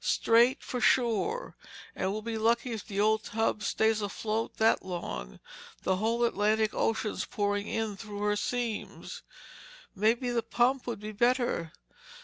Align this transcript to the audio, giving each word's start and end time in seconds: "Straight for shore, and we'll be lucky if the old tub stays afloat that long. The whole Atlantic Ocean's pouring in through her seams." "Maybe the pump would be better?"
"Straight 0.00 0.64
for 0.64 0.80
shore, 0.80 1.54
and 1.94 2.10
we'll 2.10 2.20
be 2.20 2.36
lucky 2.38 2.72
if 2.72 2.84
the 2.84 2.98
old 2.98 3.22
tub 3.22 3.62
stays 3.62 4.02
afloat 4.02 4.56
that 4.56 4.84
long. 4.84 5.38
The 5.84 5.98
whole 5.98 6.24
Atlantic 6.24 6.74
Ocean's 6.74 7.24
pouring 7.24 7.68
in 7.68 7.96
through 7.96 8.22
her 8.22 8.34
seams." 8.34 9.22
"Maybe 9.94 10.30
the 10.30 10.42
pump 10.42 10.88
would 10.88 10.98
be 10.98 11.12
better?" 11.12 11.70